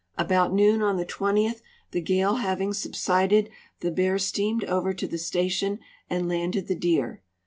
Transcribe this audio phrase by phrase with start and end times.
[0.17, 3.51] About noon on the 20th, the gale haA'ing subsided,
[3.81, 5.77] the Bear steamed over to the station
[6.09, 7.21] and landed the deer.